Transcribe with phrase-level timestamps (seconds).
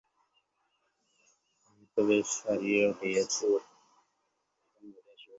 [1.67, 3.45] আমি তো বেশ সারিয়া উঠিয়াছি।